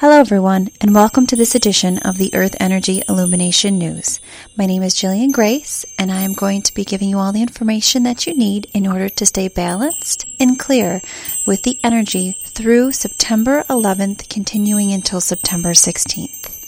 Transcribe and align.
Hello, 0.00 0.18
everyone, 0.18 0.70
and 0.80 0.94
welcome 0.94 1.26
to 1.26 1.36
this 1.36 1.54
edition 1.54 1.98
of 1.98 2.16
the 2.16 2.34
Earth 2.34 2.56
Energy 2.58 3.02
Illumination 3.06 3.76
News. 3.76 4.18
My 4.56 4.64
name 4.64 4.82
is 4.82 4.94
Jillian 4.94 5.30
Grace, 5.30 5.84
and 5.98 6.10
I 6.10 6.22
am 6.22 6.32
going 6.32 6.62
to 6.62 6.72
be 6.72 6.86
giving 6.86 7.10
you 7.10 7.18
all 7.18 7.32
the 7.32 7.42
information 7.42 8.04
that 8.04 8.26
you 8.26 8.34
need 8.34 8.70
in 8.72 8.86
order 8.86 9.10
to 9.10 9.26
stay 9.26 9.48
balanced 9.48 10.24
and 10.40 10.58
clear 10.58 11.02
with 11.46 11.64
the 11.64 11.78
energy 11.84 12.38
through 12.46 12.92
September 12.92 13.62
11th, 13.64 14.26
continuing 14.30 14.90
until 14.90 15.20
September 15.20 15.72
16th. 15.72 16.59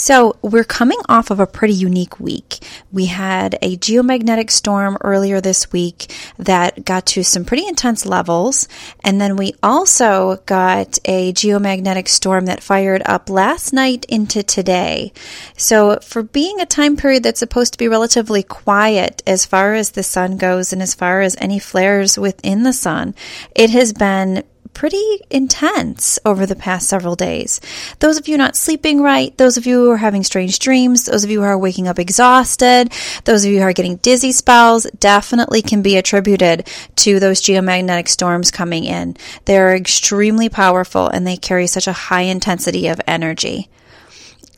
So, 0.00 0.38
we're 0.40 0.64
coming 0.64 0.98
off 1.10 1.30
of 1.30 1.40
a 1.40 1.46
pretty 1.46 1.74
unique 1.74 2.18
week. 2.18 2.60
We 2.90 3.04
had 3.04 3.58
a 3.60 3.76
geomagnetic 3.76 4.50
storm 4.50 4.96
earlier 5.02 5.42
this 5.42 5.70
week 5.72 6.10
that 6.38 6.86
got 6.86 7.04
to 7.08 7.22
some 7.22 7.44
pretty 7.44 7.68
intense 7.68 8.06
levels, 8.06 8.66
and 9.04 9.20
then 9.20 9.36
we 9.36 9.52
also 9.62 10.36
got 10.46 10.98
a 11.04 11.34
geomagnetic 11.34 12.08
storm 12.08 12.46
that 12.46 12.62
fired 12.62 13.02
up 13.04 13.28
last 13.28 13.74
night 13.74 14.06
into 14.08 14.42
today. 14.42 15.12
So, 15.58 15.98
for 15.98 16.22
being 16.22 16.62
a 16.62 16.66
time 16.66 16.96
period 16.96 17.22
that's 17.22 17.38
supposed 17.38 17.74
to 17.74 17.78
be 17.78 17.86
relatively 17.86 18.42
quiet 18.42 19.22
as 19.26 19.44
far 19.44 19.74
as 19.74 19.90
the 19.90 20.02
sun 20.02 20.38
goes 20.38 20.72
and 20.72 20.80
as 20.80 20.94
far 20.94 21.20
as 21.20 21.36
any 21.38 21.58
flares 21.58 22.18
within 22.18 22.62
the 22.62 22.72
sun, 22.72 23.14
it 23.54 23.68
has 23.68 23.92
been 23.92 24.44
pretty 24.74 25.20
intense 25.30 26.18
over 26.24 26.46
the 26.46 26.56
past 26.56 26.88
several 26.88 27.16
days. 27.16 27.60
Those 27.98 28.18
of 28.18 28.28
you 28.28 28.36
not 28.36 28.56
sleeping 28.56 29.00
right, 29.00 29.36
those 29.36 29.56
of 29.56 29.66
you 29.66 29.84
who 29.84 29.90
are 29.90 29.96
having 29.96 30.22
strange 30.22 30.58
dreams, 30.58 31.04
those 31.04 31.24
of 31.24 31.30
you 31.30 31.40
who 31.40 31.46
are 31.46 31.58
waking 31.58 31.88
up 31.88 31.98
exhausted, 31.98 32.92
those 33.24 33.44
of 33.44 33.50
you 33.50 33.58
who 33.58 33.64
are 33.64 33.72
getting 33.72 33.96
dizzy 33.96 34.32
spells 34.32 34.84
definitely 34.98 35.62
can 35.62 35.82
be 35.82 35.96
attributed 35.96 36.68
to 36.96 37.20
those 37.20 37.42
geomagnetic 37.42 38.08
storms 38.08 38.50
coming 38.50 38.84
in. 38.84 39.16
They're 39.44 39.74
extremely 39.74 40.48
powerful 40.48 41.08
and 41.08 41.26
they 41.26 41.36
carry 41.36 41.66
such 41.66 41.86
a 41.86 41.92
high 41.92 42.22
intensity 42.22 42.88
of 42.88 43.00
energy. 43.06 43.68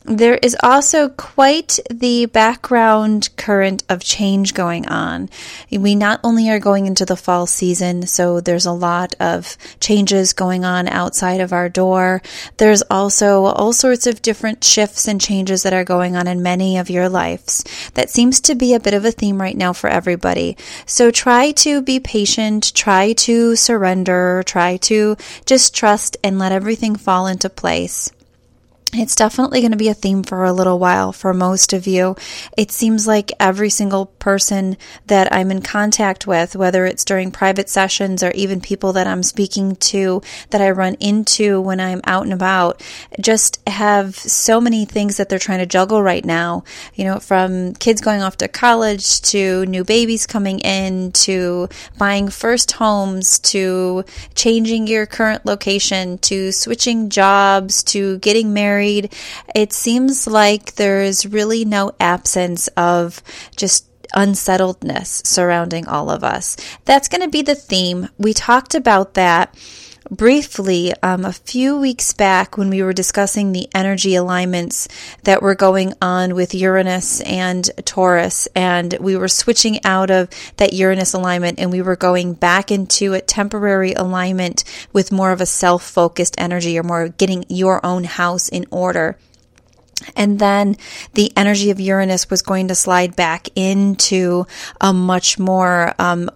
There 0.05 0.35
is 0.35 0.57
also 0.61 1.07
quite 1.07 1.79
the 1.89 2.25
background 2.25 3.29
current 3.37 3.83
of 3.87 4.03
change 4.03 4.53
going 4.53 4.85
on. 4.87 5.29
We 5.71 5.95
not 5.95 6.19
only 6.25 6.49
are 6.49 6.59
going 6.59 6.87
into 6.87 7.05
the 7.05 7.15
fall 7.15 7.47
season, 7.47 8.05
so 8.05 8.41
there's 8.41 8.65
a 8.65 8.73
lot 8.73 9.15
of 9.21 9.57
changes 9.79 10.33
going 10.33 10.65
on 10.65 10.89
outside 10.89 11.39
of 11.39 11.53
our 11.53 11.69
door. 11.69 12.21
There's 12.57 12.81
also 12.91 13.45
all 13.45 13.71
sorts 13.71 14.05
of 14.05 14.21
different 14.21 14.61
shifts 14.61 15.07
and 15.07 15.21
changes 15.21 15.63
that 15.63 15.73
are 15.73 15.85
going 15.85 16.17
on 16.17 16.27
in 16.27 16.43
many 16.43 16.77
of 16.77 16.89
your 16.89 17.07
lives. 17.07 17.63
That 17.93 18.09
seems 18.09 18.41
to 18.41 18.55
be 18.55 18.73
a 18.73 18.81
bit 18.81 18.93
of 18.93 19.05
a 19.05 19.11
theme 19.11 19.39
right 19.39 19.55
now 19.55 19.71
for 19.71 19.89
everybody. 19.89 20.57
So 20.85 21.11
try 21.11 21.51
to 21.51 21.81
be 21.81 22.01
patient, 22.01 22.73
try 22.75 23.13
to 23.13 23.55
surrender, 23.55 24.43
try 24.45 24.75
to 24.77 25.15
just 25.45 25.73
trust 25.73 26.17
and 26.25 26.37
let 26.37 26.51
everything 26.51 26.97
fall 26.97 27.25
into 27.25 27.49
place. 27.49 28.11
It's 28.95 29.15
definitely 29.15 29.61
going 29.61 29.71
to 29.71 29.77
be 29.77 29.87
a 29.87 29.95
theme 29.95 30.21
for 30.21 30.43
a 30.43 30.53
little 30.53 30.77
while 30.77 31.11
for 31.11 31.33
most 31.33 31.73
of 31.73 31.87
you. 31.87 32.15
It 32.55 32.69
seems 32.69 33.07
like 33.07 33.31
every 33.39 33.71
single 33.71 34.05
person 34.05 34.77
that 35.07 35.33
I'm 35.33 35.49
in 35.49 35.63
contact 35.63 36.27
with, 36.27 36.55
whether 36.55 36.85
it's 36.85 37.03
during 37.03 37.31
private 37.31 37.69
sessions 37.69 38.21
or 38.21 38.29
even 38.31 38.61
people 38.61 38.93
that 38.93 39.07
I'm 39.07 39.23
speaking 39.23 39.77
to 39.77 40.21
that 40.51 40.61
I 40.61 40.69
run 40.69 40.93
into 40.99 41.59
when 41.59 41.79
I'm 41.79 42.01
out 42.03 42.25
and 42.25 42.33
about, 42.33 42.83
just 43.19 43.67
have 43.67 44.15
so 44.15 44.61
many 44.61 44.85
things 44.85 45.17
that 45.17 45.27
they're 45.27 45.39
trying 45.39 45.59
to 45.59 45.65
juggle 45.65 46.03
right 46.03 46.23
now. 46.23 46.63
You 46.93 47.05
know, 47.05 47.19
from 47.19 47.73
kids 47.73 47.99
going 47.99 48.21
off 48.21 48.37
to 48.37 48.47
college 48.47 49.21
to 49.21 49.65
new 49.65 49.83
babies 49.83 50.27
coming 50.27 50.59
in 50.59 51.13
to 51.13 51.67
buying 51.97 52.29
first 52.29 52.73
homes 52.73 53.39
to 53.39 54.05
changing 54.35 54.85
your 54.85 55.07
current 55.07 55.47
location 55.47 56.19
to 56.19 56.51
switching 56.51 57.09
jobs 57.09 57.81
to 57.85 58.19
getting 58.19 58.53
married 58.53 58.82
married, 58.83 59.13
it 59.55 59.71
seems 59.71 60.27
like 60.27 60.75
there 60.75 61.01
is 61.01 61.25
really 61.25 61.63
no 61.65 61.91
absence 61.99 62.67
of 62.75 63.21
just 63.55 63.87
unsettledness 64.13 65.25
surrounding 65.25 65.87
all 65.87 66.09
of 66.09 66.23
us. 66.23 66.57
That's 66.85 67.07
going 67.07 67.21
to 67.21 67.29
be 67.29 67.41
the 67.41 67.55
theme. 67.55 68.09
We 68.17 68.33
talked 68.33 68.75
about 68.75 69.13
that 69.15 69.55
briefly 70.09 70.93
um, 71.01 71.25
a 71.25 71.33
few 71.33 71.79
weeks 71.79 72.13
back 72.13 72.57
when 72.57 72.69
we 72.69 72.83
were 72.83 72.93
discussing 72.93 73.51
the 73.51 73.67
energy 73.73 74.15
alignments 74.15 74.87
that 75.23 75.41
were 75.41 75.55
going 75.55 75.93
on 76.01 76.35
with 76.35 76.53
Uranus 76.53 77.21
and 77.21 77.69
Taurus, 77.85 78.47
and 78.55 78.97
we 78.99 79.15
were 79.15 79.27
switching 79.27 79.83
out 79.85 80.09
of 80.09 80.29
that 80.57 80.73
Uranus 80.73 81.13
alignment 81.13 81.59
and 81.59 81.71
we 81.71 81.81
were 81.81 81.95
going 81.95 82.33
back 82.33 82.71
into 82.71 83.13
a 83.13 83.21
temporary 83.21 83.93
alignment 83.93 84.63
with 84.91 85.11
more 85.11 85.31
of 85.31 85.41
a 85.41 85.45
self 85.45 85.83
focused 85.83 86.35
energy 86.37 86.77
or 86.77 86.83
more 86.83 87.09
getting 87.09 87.45
your 87.49 87.85
own 87.85 88.03
house 88.03 88.49
in 88.49 88.65
order. 88.71 89.17
And 90.15 90.39
then 90.39 90.75
the 91.13 91.31
energy 91.37 91.69
of 91.69 91.79
Uranus 91.79 92.29
was 92.29 92.41
going 92.41 92.67
to 92.67 92.75
slide 92.75 93.15
back 93.15 93.47
into 93.55 94.45
a 94.81 94.91
much 94.93 95.39
more 95.39 95.93
um, 95.99 96.29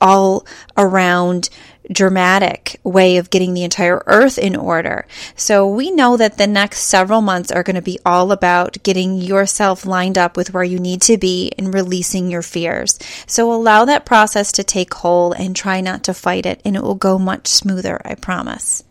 all 0.00 0.46
around 0.76 1.48
dramatic 1.90 2.80
way 2.82 3.16
of 3.16 3.30
getting 3.30 3.54
the 3.54 3.64
entire 3.64 4.02
earth 4.06 4.38
in 4.38 4.56
order. 4.56 5.06
So 5.34 5.68
we 5.68 5.90
know 5.90 6.16
that 6.16 6.38
the 6.38 6.46
next 6.46 6.80
several 6.80 7.20
months 7.20 7.50
are 7.50 7.62
going 7.62 7.76
to 7.76 7.82
be 7.82 7.98
all 8.04 8.32
about 8.32 8.82
getting 8.82 9.16
yourself 9.16 9.86
lined 9.86 10.18
up 10.18 10.36
with 10.36 10.52
where 10.52 10.64
you 10.64 10.78
need 10.78 11.02
to 11.02 11.16
be 11.16 11.52
and 11.58 11.72
releasing 11.72 12.30
your 12.30 12.42
fears. 12.42 12.98
So 13.26 13.52
allow 13.52 13.84
that 13.84 14.06
process 14.06 14.52
to 14.52 14.64
take 14.64 14.94
hold 14.94 15.34
and 15.36 15.54
try 15.54 15.80
not 15.80 16.04
to 16.04 16.14
fight 16.14 16.46
it 16.46 16.60
and 16.64 16.76
it 16.76 16.82
will 16.82 16.94
go 16.94 17.18
much 17.18 17.46
smoother, 17.46 18.00
I 18.04 18.14
promise. 18.14 18.84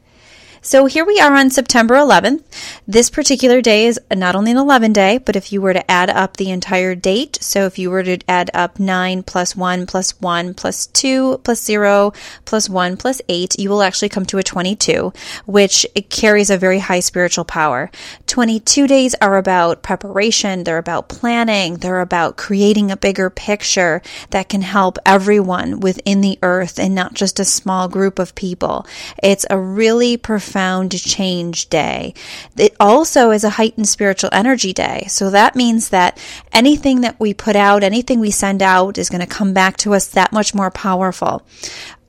So 0.66 0.88
here 0.88 1.06
we 1.06 1.20
are 1.20 1.36
on 1.36 1.52
September 1.52 1.94
11th. 1.94 2.42
This 2.88 3.12
particular 3.12 3.62
day 3.62 3.86
is 3.86 4.00
not 4.12 4.36
only 4.36 4.50
an 4.50 4.58
11 4.58 4.94
day, 4.94 5.20
but 5.20 5.36
if 5.36 5.53
you 5.53 5.62
were 5.62 5.74
to 5.74 5.92
add 5.92 6.09
up 6.09 6.38
the 6.38 6.50
entire 6.50 6.96
date, 6.96 7.38
so 7.40 7.68
if 7.68 7.78
you 7.78 7.92
were 7.92 8.02
to 8.02 8.18
add 8.28 8.50
up 8.52 8.80
9 8.80 9.22
plus 9.22 9.56
1 9.56 9.86
plus 9.86 10.20
1 10.20 10.56
plus 10.56 10.88
2 10.88 11.42
plus 11.44 11.64
0 11.64 12.14
plus 12.46 12.68
1 12.68 12.98
plus 12.98 13.22
8, 13.30 13.59
you 13.59 13.70
will 13.70 13.84
actually 13.84 14.09
come 14.09 14.26
to 14.26 14.40
a 14.40 14.44
22, 14.44 15.14
which 15.46 15.86
carries 16.09 16.50
a 16.50 16.58
very 16.58 16.80
high 16.80 17.00
spiritual 17.00 17.46
power. 17.46 17.92
22 18.26 18.88
days 18.88 19.14
are 19.22 19.38
about 19.38 19.84
preparation, 19.84 20.64
they're 20.64 20.80
about 20.80 21.09
planning, 21.09 21.76
they're 21.76 22.02
about 22.02 22.38
creating 22.38 22.90
a 22.90 22.97
bigger 22.97 23.30
picture 23.30 24.02
that 24.32 24.50
can 24.50 24.64
help 24.64 24.97
everyone 25.06 25.80
within 25.80 26.22
the 26.22 26.40
earth 26.42 26.80
and 26.80 26.96
not 26.96 27.14
just 27.14 27.40
a 27.40 27.46
small 27.46 27.88
group 27.88 28.18
of 28.18 28.34
people. 28.34 28.88
It's 29.22 29.46
a 29.52 29.59
really 29.59 30.18
profound 30.18 30.55
profound 30.56 30.98
change 30.98 31.68
day. 31.68 32.14
It 32.56 32.78
also 32.80 33.32
is 33.32 33.44
a 33.44 33.50
heightened 33.50 33.90
spiritual 33.90 34.30
energy 34.32 34.72
day. 34.72 35.06
So 35.10 35.30
that 35.32 35.54
means 35.54 35.90
that 35.90 36.18
anything 36.54 37.02
that 37.02 37.20
we 37.20 37.34
put 37.34 37.58
out, 37.58 37.84
anything 37.84 38.22
we 38.22 38.32
send 38.32 38.62
out 38.62 38.98
is 38.98 39.10
going 39.10 39.20
to 39.20 39.28
come 39.28 39.54
back 39.54 39.76
to 39.78 39.94
us 39.94 40.08
that 40.08 40.32
much 40.32 40.56
more 40.56 40.72
powerful 40.72 41.46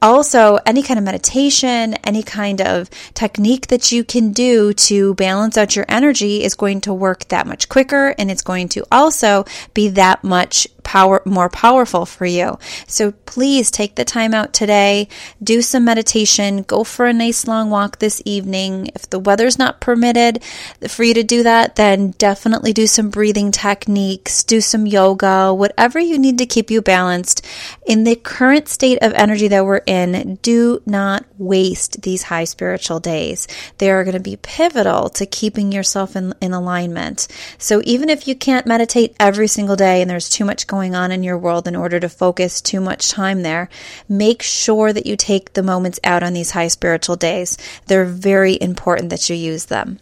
also 0.03 0.59
any 0.67 0.83
kind 0.83 0.99
of 0.99 1.05
meditation, 1.05 1.95
any 2.05 2.23
kind 2.23 2.61
of 2.61 2.91
technique 3.15 3.69
that 3.69 3.93
you 3.93 4.05
can 4.05 4.33
do 4.33 4.73
to 4.73 5.15
balance 5.15 5.57
out 5.57 5.77
your 5.77 5.87
energy 5.89 6.43
is 6.43 6.55
going 6.55 6.81
to 6.83 6.93
work 6.93 7.27
that 7.29 7.47
much 7.47 7.69
quicker 7.69 8.15
and 8.19 8.31
it's 8.31 8.43
going 8.43 8.69
to 8.69 8.85
also 8.91 9.45
be 9.75 9.89
that 9.89 10.23
much 10.23 10.67
power 10.87 11.21
more 11.25 11.49
powerful 11.49 12.07
for 12.07 12.25
you. 12.25 12.57
So 12.87 13.11
please 13.11 13.73
take 13.73 13.97
the 13.97 14.05
time 14.05 14.33
out 14.33 14.53
today, 14.53 15.09
do 15.43 15.61
some 15.61 15.85
meditation, 15.85 16.63
go 16.63 16.85
for 16.85 17.07
a 17.07 17.13
nice 17.13 17.49
long 17.49 17.71
walk 17.71 17.99
this 17.99 18.23
evening. 18.25 18.91
If 18.95 19.11
the 19.11 19.19
weather's 19.19 19.59
not 19.59 19.81
permitted 19.81 20.45
for 20.87 21.03
you 21.03 21.13
to 21.15 21.25
do 21.25 21.43
that, 21.43 21.75
then 21.75 22.13
definitely 22.13 22.73
do 22.73 22.87
some 22.87 23.11
breathing 23.11 23.51
techniques, 23.51 24.45
do 24.45 24.61
some 24.61 24.87
yoga, 24.87 25.53
whatever 25.53 25.99
you 25.99 26.21
need 26.21 26.39
to 26.39 26.47
keep 26.47 26.71
you 26.71 26.81
balanced. 26.81 27.45
In 27.85 28.05
the 28.05 28.15
current 28.15 28.69
state 28.69 29.03
of 29.03 29.13
energy 29.15 29.49
that 29.49 29.65
we're 29.65 29.83
in, 29.87 30.39
do 30.43 30.83
not 30.87 31.25
waste 31.39 32.03
these 32.03 32.25
high 32.25 32.45
spiritual 32.45 33.01
days. 33.01 33.49
They 33.79 33.91
are 33.91 34.05
going 34.05 34.15
to 34.15 34.21
be 34.21 34.37
pivotal 34.37 35.09
to 35.11 35.27
keeping 35.27 35.73
yourself 35.73 36.17
in, 36.17 36.35
in 36.41 36.53
alignment. 36.53 37.29
So 37.59 37.83
even 37.85 38.09
if 38.09 38.29
you 38.29 38.35
can't 38.35 38.67
meditate 38.67 39.17
every 39.19 39.49
single 39.49 39.77
day 39.77 40.01
and 40.01 40.11
there's 40.11 40.29
too 40.29 40.45
much 40.45 40.67
going 40.67 40.77
going 40.77 40.95
on 40.95 41.11
in 41.11 41.23
your 41.23 41.39
world 41.39 41.67
in 41.67 41.75
order 41.75 41.99
to 41.99 42.09
focus 42.09 42.61
too 42.61 42.81
much 42.81 43.11
time 43.11 43.43
there, 43.43 43.69
make 44.09 44.43
sure 44.43 44.93
that 44.93 45.07
you 45.07 45.17
take 45.17 45.55
the 45.55 45.63
moments 45.63 45.99
out 46.05 46.23
on 46.23 46.35
these 46.35 46.51
high 46.51 46.69
spiritual 46.69 47.17
days. 47.17 47.57
They're 47.87 48.05
very 48.05 48.57
important 48.61 49.11
that 49.11 49.29
you 49.29 49.37
use 49.37 49.65
them. 49.65 49.99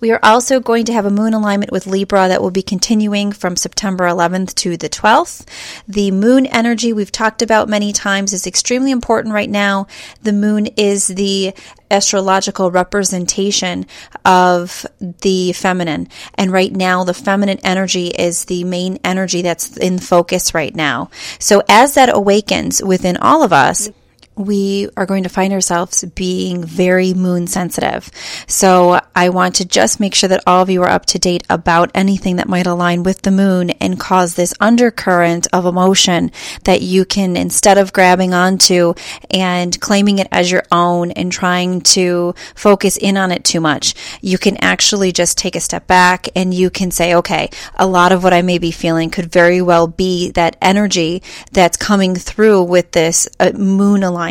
We 0.00 0.10
are 0.10 0.20
also 0.22 0.60
going 0.60 0.86
to 0.86 0.92
have 0.92 1.04
a 1.04 1.10
moon 1.10 1.34
alignment 1.34 1.72
with 1.72 1.86
Libra 1.86 2.28
that 2.28 2.40
will 2.40 2.50
be 2.50 2.62
continuing 2.62 3.32
from 3.32 3.56
September 3.56 4.04
11th 4.04 4.54
to 4.56 4.76
the 4.76 4.88
12th. 4.88 5.46
The 5.86 6.10
moon 6.10 6.46
energy 6.46 6.92
we've 6.92 7.12
talked 7.12 7.42
about 7.42 7.68
many 7.68 7.92
times 7.92 8.32
is 8.32 8.46
extremely 8.46 8.90
important 8.90 9.34
right 9.34 9.50
now. 9.50 9.86
The 10.22 10.32
moon 10.32 10.66
is 10.76 11.06
the 11.08 11.54
astrological 11.90 12.70
representation 12.70 13.86
of 14.24 14.86
the 15.00 15.52
feminine. 15.52 16.08
And 16.34 16.52
right 16.52 16.72
now, 16.72 17.04
the 17.04 17.14
feminine 17.14 17.58
energy 17.64 18.08
is 18.08 18.44
the 18.44 18.64
main 18.64 18.98
energy 19.04 19.42
that's 19.42 19.76
in 19.76 19.98
focus 19.98 20.54
right 20.54 20.74
now. 20.74 21.10
So 21.38 21.62
as 21.68 21.94
that 21.94 22.14
awakens 22.14 22.82
within 22.82 23.16
all 23.16 23.42
of 23.42 23.52
us, 23.52 23.90
we 24.36 24.88
are 24.96 25.06
going 25.06 25.24
to 25.24 25.28
find 25.28 25.52
ourselves 25.52 26.02
being 26.14 26.64
very 26.64 27.12
moon 27.12 27.46
sensitive. 27.46 28.10
So 28.46 29.00
I 29.14 29.28
want 29.28 29.56
to 29.56 29.64
just 29.66 30.00
make 30.00 30.14
sure 30.14 30.28
that 30.28 30.42
all 30.46 30.62
of 30.62 30.70
you 30.70 30.82
are 30.82 30.88
up 30.88 31.04
to 31.06 31.18
date 31.18 31.44
about 31.50 31.90
anything 31.94 32.36
that 32.36 32.48
might 32.48 32.66
align 32.66 33.02
with 33.02 33.22
the 33.22 33.30
moon 33.30 33.70
and 33.70 34.00
cause 34.00 34.34
this 34.34 34.54
undercurrent 34.60 35.46
of 35.52 35.66
emotion 35.66 36.30
that 36.64 36.80
you 36.80 37.04
can, 37.04 37.36
instead 37.36 37.76
of 37.76 37.92
grabbing 37.92 38.32
onto 38.32 38.94
and 39.30 39.78
claiming 39.80 40.18
it 40.18 40.28
as 40.32 40.50
your 40.50 40.62
own 40.72 41.10
and 41.10 41.30
trying 41.30 41.80
to 41.82 42.34
focus 42.54 42.96
in 42.96 43.16
on 43.16 43.32
it 43.32 43.44
too 43.44 43.60
much, 43.60 43.94
you 44.22 44.38
can 44.38 44.56
actually 44.58 45.12
just 45.12 45.36
take 45.36 45.56
a 45.56 45.60
step 45.60 45.86
back 45.86 46.28
and 46.34 46.54
you 46.54 46.70
can 46.70 46.90
say, 46.90 47.14
okay, 47.16 47.50
a 47.76 47.86
lot 47.86 48.12
of 48.12 48.24
what 48.24 48.32
I 48.32 48.42
may 48.42 48.58
be 48.58 48.70
feeling 48.70 49.10
could 49.10 49.30
very 49.30 49.60
well 49.60 49.86
be 49.86 50.30
that 50.30 50.56
energy 50.62 51.22
that's 51.52 51.76
coming 51.76 52.14
through 52.14 52.62
with 52.62 52.92
this 52.92 53.28
uh, 53.38 53.52
moon 53.52 54.02
alignment. 54.02 54.29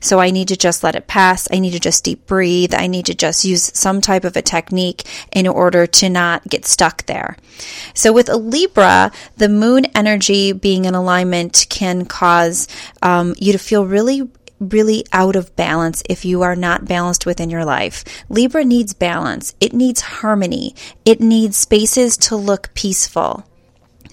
So 0.00 0.20
I 0.20 0.30
need 0.30 0.48
to 0.48 0.56
just 0.56 0.82
let 0.82 0.94
it 0.94 1.06
pass. 1.06 1.48
I 1.52 1.58
need 1.58 1.72
to 1.72 1.80
just 1.80 2.04
deep 2.04 2.26
breathe. 2.26 2.74
I 2.74 2.86
need 2.86 3.06
to 3.06 3.14
just 3.14 3.44
use 3.44 3.70
some 3.74 4.00
type 4.00 4.24
of 4.24 4.36
a 4.36 4.42
technique 4.42 5.04
in 5.32 5.46
order 5.46 5.86
to 5.86 6.08
not 6.08 6.44
get 6.48 6.66
stuck 6.66 7.06
there. 7.06 7.36
So 7.94 8.12
with 8.12 8.28
a 8.28 8.36
Libra, 8.36 9.12
the 9.36 9.48
moon 9.48 9.86
energy 9.94 10.52
being 10.52 10.84
in 10.84 10.94
alignment 10.94 11.66
can 11.68 12.04
cause 12.04 12.68
um, 13.02 13.34
you 13.38 13.52
to 13.52 13.58
feel 13.58 13.86
really 13.86 14.28
really 14.58 15.04
out 15.12 15.36
of 15.36 15.54
balance 15.56 16.02
if 16.08 16.24
you 16.24 16.42
are 16.42 16.56
not 16.56 16.86
balanced 16.86 17.26
within 17.26 17.50
your 17.50 17.64
life. 17.64 18.04
Libra 18.28 18.64
needs 18.64 18.94
balance. 18.94 19.54
It 19.60 19.74
needs 19.74 20.00
harmony. 20.00 20.74
It 21.04 21.20
needs 21.20 21.56
spaces 21.56 22.16
to 22.18 22.36
look 22.36 22.72
peaceful. 22.74 23.46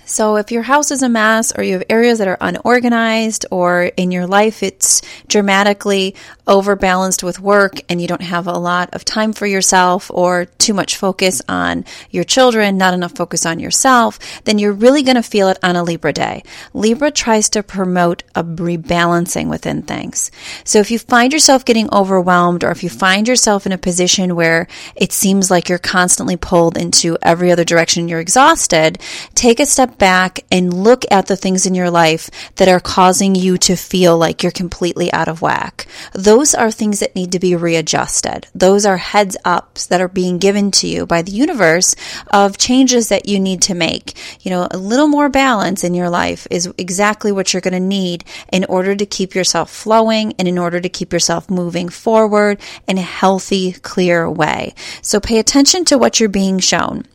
So, 0.05 0.35
if 0.35 0.51
your 0.51 0.63
house 0.63 0.91
is 0.91 1.01
a 1.01 1.07
mess, 1.07 1.53
or 1.57 1.63
you 1.63 1.73
have 1.73 1.83
areas 1.89 2.19
that 2.19 2.27
are 2.27 2.37
unorganized, 2.41 3.45
or 3.51 3.83
in 3.83 4.11
your 4.11 4.27
life 4.27 4.61
it's 4.61 5.01
dramatically 5.27 6.15
overbalanced 6.45 7.23
with 7.23 7.39
work 7.39 7.79
and 7.87 8.01
you 8.01 8.07
don't 8.07 8.21
have 8.21 8.47
a 8.47 8.51
lot 8.51 8.93
of 8.93 9.05
time 9.05 9.31
for 9.31 9.45
yourself, 9.45 10.11
or 10.13 10.45
too 10.57 10.73
much 10.73 10.97
focus 10.97 11.41
on 11.47 11.85
your 12.11 12.25
children, 12.25 12.77
not 12.77 12.93
enough 12.93 13.15
focus 13.15 13.45
on 13.45 13.59
yourself, 13.59 14.19
then 14.43 14.59
you're 14.59 14.73
really 14.73 15.03
going 15.03 15.15
to 15.15 15.23
feel 15.23 15.47
it 15.47 15.57
on 15.63 15.77
a 15.77 15.83
Libra 15.83 16.11
day. 16.11 16.43
Libra 16.73 17.09
tries 17.09 17.49
to 17.49 17.63
promote 17.63 18.23
a 18.35 18.43
rebalancing 18.43 19.49
within 19.49 19.83
things. 19.83 20.31
So, 20.65 20.79
if 20.79 20.91
you 20.91 20.99
find 20.99 21.31
yourself 21.31 21.63
getting 21.63 21.93
overwhelmed, 21.93 22.65
or 22.65 22.71
if 22.71 22.83
you 22.83 22.89
find 22.89 23.25
yourself 23.25 23.65
in 23.65 23.71
a 23.71 23.77
position 23.77 24.35
where 24.35 24.67
it 24.97 25.13
seems 25.13 25.49
like 25.49 25.69
you're 25.69 25.79
constantly 25.79 26.35
pulled 26.35 26.77
into 26.77 27.17
every 27.21 27.51
other 27.53 27.63
direction, 27.63 28.09
you're 28.09 28.19
exhausted, 28.19 28.99
take 29.33 29.61
a 29.61 29.65
step 29.65 29.92
back 29.97 30.39
and 30.51 30.73
look 30.73 31.03
at 31.11 31.27
the 31.27 31.35
things 31.35 31.65
in 31.65 31.75
your 31.75 31.89
life 31.89 32.29
that 32.55 32.67
are 32.67 32.79
causing 32.79 33.35
you 33.35 33.57
to 33.59 33.75
feel 33.75 34.17
like 34.17 34.43
you're 34.43 34.51
completely 34.51 35.11
out 35.13 35.27
of 35.27 35.41
whack. 35.41 35.87
Those 36.13 36.53
are 36.53 36.71
things 36.71 36.99
that 36.99 37.15
need 37.15 37.31
to 37.31 37.39
be 37.39 37.55
readjusted. 37.55 38.47
Those 38.53 38.85
are 38.85 38.97
heads 38.97 39.37
ups 39.45 39.87
that 39.87 40.01
are 40.01 40.07
being 40.07 40.37
given 40.37 40.71
to 40.71 40.87
you 40.87 41.05
by 41.05 41.21
the 41.21 41.31
universe 41.31 41.95
of 42.31 42.57
changes 42.57 43.09
that 43.09 43.27
you 43.27 43.39
need 43.39 43.61
to 43.63 43.73
make. 43.73 44.17
You 44.41 44.51
know, 44.51 44.67
a 44.71 44.77
little 44.77 45.07
more 45.07 45.29
balance 45.29 45.83
in 45.83 45.93
your 45.93 46.09
life 46.09 46.47
is 46.49 46.71
exactly 46.77 47.31
what 47.31 47.53
you're 47.53 47.61
going 47.61 47.73
to 47.73 47.79
need 47.79 48.23
in 48.51 48.65
order 48.65 48.95
to 48.95 49.05
keep 49.05 49.35
yourself 49.35 49.69
flowing 49.69 50.33
and 50.39 50.47
in 50.47 50.57
order 50.57 50.79
to 50.79 50.89
keep 50.89 51.13
yourself 51.13 51.49
moving 51.49 51.89
forward 51.89 52.59
in 52.87 52.97
a 52.97 53.01
healthy, 53.01 53.73
clear 53.73 54.29
way. 54.29 54.73
So 55.01 55.19
pay 55.19 55.39
attention 55.39 55.85
to 55.85 55.97
what 55.97 56.19
you're 56.19 56.29
being 56.29 56.59
shown. 56.59 57.05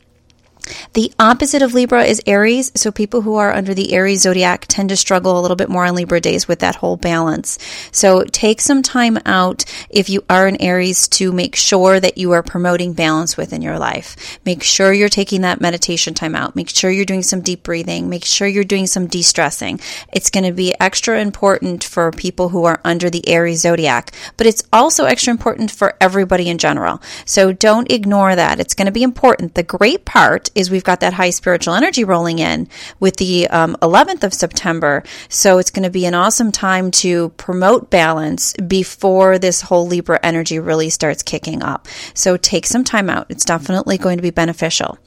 The 0.93 1.11
opposite 1.19 1.61
of 1.61 1.73
Libra 1.73 2.03
is 2.03 2.21
Aries. 2.25 2.71
So 2.75 2.91
people 2.91 3.21
who 3.21 3.35
are 3.35 3.53
under 3.53 3.73
the 3.73 3.93
Aries 3.93 4.21
zodiac 4.21 4.65
tend 4.67 4.89
to 4.89 4.95
struggle 4.95 5.39
a 5.39 5.41
little 5.41 5.55
bit 5.55 5.69
more 5.69 5.85
on 5.85 5.95
Libra 5.95 6.21
days 6.21 6.47
with 6.47 6.59
that 6.59 6.75
whole 6.75 6.97
balance. 6.97 7.57
So 7.91 8.23
take 8.23 8.61
some 8.61 8.81
time 8.81 9.17
out 9.25 9.65
if 9.89 10.09
you 10.09 10.23
are 10.29 10.47
an 10.47 10.61
Aries 10.61 11.07
to 11.09 11.31
make 11.31 11.55
sure 11.55 11.99
that 11.99 12.17
you 12.17 12.31
are 12.31 12.43
promoting 12.43 12.93
balance 12.93 13.37
within 13.37 13.61
your 13.61 13.79
life. 13.79 14.39
Make 14.45 14.63
sure 14.63 14.93
you're 14.93 15.09
taking 15.09 15.41
that 15.41 15.61
meditation 15.61 16.13
time 16.13 16.35
out. 16.35 16.55
Make 16.55 16.69
sure 16.69 16.91
you're 16.91 17.05
doing 17.05 17.23
some 17.23 17.41
deep 17.41 17.63
breathing. 17.63 18.09
Make 18.09 18.25
sure 18.25 18.47
you're 18.47 18.63
doing 18.63 18.87
some 18.87 19.07
de 19.07 19.21
stressing. 19.21 19.79
It's 20.13 20.29
going 20.29 20.45
to 20.45 20.51
be 20.51 20.73
extra 20.79 21.19
important 21.19 21.83
for 21.83 22.11
people 22.11 22.49
who 22.49 22.65
are 22.65 22.81
under 22.83 23.09
the 23.09 23.27
Aries 23.27 23.61
zodiac, 23.61 24.11
but 24.37 24.47
it's 24.47 24.63
also 24.71 25.05
extra 25.05 25.31
important 25.31 25.71
for 25.71 25.95
everybody 26.01 26.49
in 26.49 26.57
general. 26.57 27.01
So 27.25 27.51
don't 27.51 27.91
ignore 27.91 28.35
that. 28.35 28.59
It's 28.59 28.73
going 28.73 28.87
to 28.87 28.91
be 28.91 29.03
important. 29.03 29.55
The 29.55 29.63
great 29.63 30.05
part 30.05 30.49
is 30.59 30.69
we've 30.69 30.83
got 30.83 30.99
that 30.99 31.13
high 31.13 31.29
spiritual 31.29 31.73
energy 31.73 32.03
rolling 32.03 32.39
in 32.39 32.67
with 32.99 33.15
the 33.15 33.47
um, 33.47 33.77
11th 33.81 34.23
of 34.23 34.33
September. 34.33 35.03
So 35.29 35.57
it's 35.57 35.71
going 35.71 35.83
to 35.83 35.89
be 35.89 36.05
an 36.05 36.13
awesome 36.13 36.51
time 36.51 36.91
to 36.91 37.29
promote 37.29 37.89
balance 37.89 38.53
before 38.53 39.39
this 39.39 39.61
whole 39.61 39.87
Libra 39.87 40.19
energy 40.21 40.59
really 40.59 40.89
starts 40.89 41.23
kicking 41.23 41.63
up. 41.63 41.87
So 42.13 42.37
take 42.37 42.65
some 42.65 42.83
time 42.83 43.09
out. 43.09 43.27
It's 43.29 43.45
definitely 43.45 43.97
going 43.97 44.17
to 44.17 44.23
be 44.23 44.31
beneficial. 44.31 44.99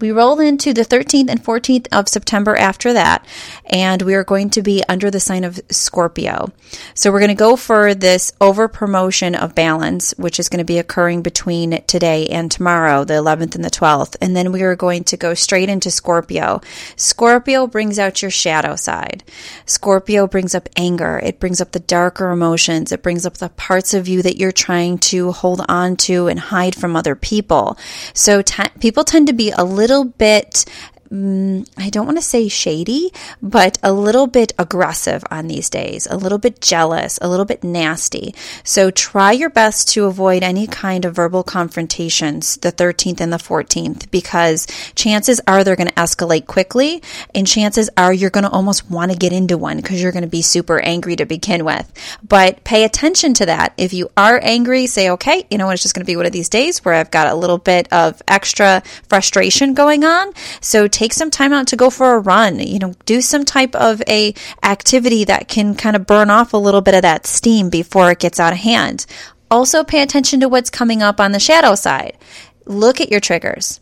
We 0.00 0.12
roll 0.12 0.40
into 0.40 0.72
the 0.72 0.80
13th 0.80 1.28
and 1.28 1.44
14th 1.44 1.86
of 1.92 2.08
September 2.08 2.56
after 2.56 2.94
that, 2.94 3.26
and 3.66 4.00
we 4.00 4.14
are 4.14 4.24
going 4.24 4.48
to 4.50 4.62
be 4.62 4.82
under 4.88 5.10
the 5.10 5.20
sign 5.20 5.44
of 5.44 5.60
Scorpio. 5.70 6.52
So 6.94 7.12
we're 7.12 7.18
going 7.18 7.28
to 7.28 7.34
go 7.34 7.54
for 7.54 7.94
this 7.94 8.32
over 8.40 8.66
promotion 8.66 9.34
of 9.34 9.54
balance, 9.54 10.14
which 10.16 10.40
is 10.40 10.48
going 10.48 10.58
to 10.58 10.64
be 10.64 10.78
occurring 10.78 11.20
between 11.20 11.82
today 11.84 12.28
and 12.28 12.50
tomorrow, 12.50 13.04
the 13.04 13.14
11th 13.14 13.54
and 13.54 13.64
the 13.64 13.70
12th. 13.70 14.16
And 14.22 14.34
then 14.34 14.52
we 14.52 14.62
are 14.62 14.74
going 14.74 15.04
to 15.04 15.18
go 15.18 15.34
straight 15.34 15.68
into 15.68 15.90
Scorpio. 15.90 16.62
Scorpio 16.96 17.66
brings 17.66 17.98
out 17.98 18.22
your 18.22 18.30
shadow 18.30 18.76
side. 18.76 19.22
Scorpio 19.66 20.26
brings 20.26 20.54
up 20.54 20.68
anger. 20.76 21.20
It 21.22 21.40
brings 21.40 21.60
up 21.60 21.72
the 21.72 21.80
darker 21.80 22.30
emotions. 22.30 22.90
It 22.90 23.02
brings 23.02 23.26
up 23.26 23.34
the 23.34 23.50
parts 23.50 23.92
of 23.92 24.08
you 24.08 24.22
that 24.22 24.38
you're 24.38 24.50
trying 24.50 24.96
to 24.98 25.32
hold 25.32 25.60
on 25.68 25.96
to 25.96 26.28
and 26.28 26.40
hide 26.40 26.74
from 26.74 26.96
other 26.96 27.14
people. 27.14 27.76
So 28.14 28.40
t- 28.40 28.62
people 28.80 29.04
tend 29.04 29.26
to 29.26 29.34
be 29.34 29.50
a 29.50 29.64
little 29.64 29.89
little 29.90 30.04
bit 30.04 30.64
mm, 31.10 31.68
I 31.76 31.90
don't 31.90 32.06
want 32.06 32.18
to 32.18 32.22
say 32.22 32.48
shady, 32.48 33.12
but 33.42 33.78
a 33.82 33.92
little 33.92 34.26
bit 34.26 34.52
aggressive 34.58 35.24
on 35.30 35.48
these 35.48 35.70
days, 35.70 36.06
a 36.06 36.16
little 36.16 36.38
bit 36.38 36.60
jealous, 36.60 37.18
a 37.20 37.28
little 37.28 37.44
bit 37.44 37.64
nasty. 37.64 38.34
So 38.64 38.90
try 38.90 39.32
your 39.32 39.50
best 39.50 39.88
to 39.90 40.04
avoid 40.04 40.42
any 40.42 40.66
kind 40.66 41.04
of 41.04 41.14
verbal 41.14 41.42
confrontations 41.42 42.56
the 42.58 42.72
13th 42.72 43.20
and 43.20 43.32
the 43.32 43.38
14th 43.38 44.10
because 44.10 44.66
chances 44.94 45.40
are 45.46 45.64
they're 45.64 45.76
going 45.76 45.88
to 45.88 45.94
escalate 45.94 46.46
quickly 46.46 47.02
and 47.34 47.46
chances 47.46 47.90
are 47.96 48.12
you're 48.12 48.30
going 48.30 48.44
to 48.44 48.50
almost 48.50 48.90
want 48.90 49.10
to 49.10 49.18
get 49.18 49.32
into 49.32 49.58
one 49.58 49.76
because 49.76 50.02
you're 50.02 50.12
going 50.12 50.22
to 50.22 50.28
be 50.28 50.42
super 50.42 50.78
angry 50.80 51.16
to 51.16 51.26
begin 51.26 51.64
with. 51.64 51.90
But 52.26 52.62
pay 52.64 52.84
attention 52.84 53.34
to 53.34 53.46
that. 53.46 53.72
If 53.76 53.92
you 53.92 54.10
are 54.16 54.38
angry, 54.42 54.86
say, 54.86 55.10
okay, 55.10 55.46
you 55.50 55.58
know 55.58 55.66
what, 55.66 55.72
it's 55.74 55.82
just 55.82 55.94
going 55.94 56.04
to 56.04 56.10
be 56.10 56.16
one 56.16 56.26
of 56.26 56.32
these 56.32 56.48
days 56.48 56.84
where 56.84 56.94
I've 56.94 57.10
got 57.10 57.28
a 57.28 57.34
little 57.34 57.58
bit 57.58 57.92
of 57.92 58.22
extra 58.28 58.82
frustration 59.08 59.74
going 59.74 60.04
on. 60.04 60.32
So 60.60 60.88
take 61.00 61.14
some 61.14 61.30
time 61.30 61.50
out 61.54 61.68
to 61.68 61.76
go 61.76 61.88
for 61.88 62.12
a 62.12 62.18
run, 62.18 62.58
you 62.60 62.78
know, 62.78 62.92
do 63.06 63.22
some 63.22 63.42
type 63.42 63.74
of 63.74 64.02
a 64.06 64.34
activity 64.62 65.24
that 65.24 65.48
can 65.48 65.74
kind 65.74 65.96
of 65.96 66.06
burn 66.06 66.28
off 66.28 66.52
a 66.52 66.58
little 66.58 66.82
bit 66.82 66.94
of 66.94 67.00
that 67.00 67.26
steam 67.26 67.70
before 67.70 68.10
it 68.10 68.18
gets 68.18 68.38
out 68.38 68.52
of 68.52 68.58
hand. 68.58 69.06
Also 69.50 69.82
pay 69.82 70.02
attention 70.02 70.40
to 70.40 70.48
what's 70.48 70.68
coming 70.68 71.02
up 71.02 71.18
on 71.18 71.32
the 71.32 71.40
shadow 71.40 71.74
side. 71.74 72.18
Look 72.66 73.00
at 73.00 73.10
your 73.10 73.18
triggers. 73.18 73.80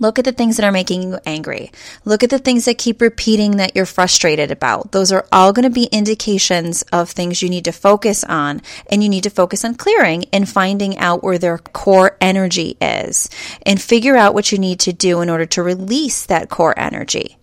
Look 0.00 0.18
at 0.18 0.24
the 0.24 0.32
things 0.32 0.56
that 0.56 0.64
are 0.64 0.72
making 0.72 1.02
you 1.02 1.18
angry. 1.26 1.72
Look 2.04 2.22
at 2.22 2.30
the 2.30 2.38
things 2.38 2.66
that 2.66 2.78
keep 2.78 3.00
repeating 3.00 3.56
that 3.56 3.74
you're 3.74 3.86
frustrated 3.86 4.50
about. 4.50 4.92
Those 4.92 5.10
are 5.10 5.26
all 5.32 5.52
going 5.52 5.64
to 5.64 5.70
be 5.70 5.84
indications 5.84 6.82
of 6.92 7.10
things 7.10 7.42
you 7.42 7.48
need 7.48 7.64
to 7.64 7.72
focus 7.72 8.22
on 8.24 8.62
and 8.90 9.02
you 9.02 9.08
need 9.08 9.24
to 9.24 9.30
focus 9.30 9.64
on 9.64 9.74
clearing 9.74 10.26
and 10.32 10.48
finding 10.48 10.98
out 10.98 11.24
where 11.24 11.38
their 11.38 11.58
core 11.58 12.16
energy 12.20 12.76
is 12.80 13.28
and 13.66 13.80
figure 13.80 14.16
out 14.16 14.34
what 14.34 14.52
you 14.52 14.58
need 14.58 14.80
to 14.80 14.92
do 14.92 15.20
in 15.20 15.28
order 15.30 15.46
to 15.46 15.62
release 15.62 16.26
that 16.26 16.48
core 16.48 16.78
energy. 16.78 17.37